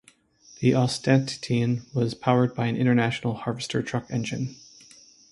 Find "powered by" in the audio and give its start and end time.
2.15-2.65